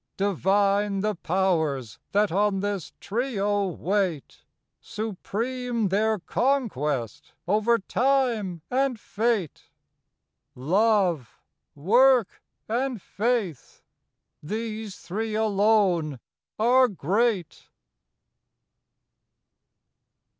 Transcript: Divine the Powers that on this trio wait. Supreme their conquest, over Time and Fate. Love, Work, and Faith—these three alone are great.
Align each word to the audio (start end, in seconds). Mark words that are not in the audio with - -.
Divine 0.17 1.01
the 1.01 1.13
Powers 1.13 1.99
that 2.11 2.31
on 2.31 2.61
this 2.61 2.91
trio 2.99 3.67
wait. 3.67 4.43
Supreme 4.79 5.89
their 5.89 6.17
conquest, 6.17 7.33
over 7.47 7.77
Time 7.77 8.63
and 8.71 8.99
Fate. 8.99 9.69
Love, 10.55 11.37
Work, 11.75 12.41
and 12.67 12.99
Faith—these 12.99 14.97
three 14.97 15.35
alone 15.35 16.19
are 16.57 16.87
great. 16.87 17.69